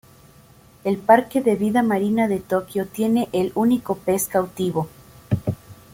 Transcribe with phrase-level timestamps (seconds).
[0.83, 4.89] El Parque de Vida Marina de Tokio tiene el único pez cautivo.